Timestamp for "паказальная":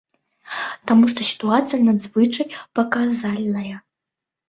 2.83-3.75